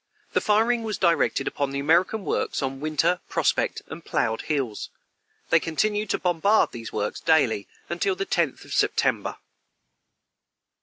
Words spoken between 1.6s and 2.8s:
the American works on